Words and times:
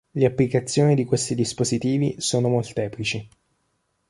Le 0.15 0.25
applicazioni 0.25 0.95
di 0.95 1.05
questi 1.05 1.35
dispositivi 1.35 2.15
sono 2.17 2.47
molteplici. 2.47 3.29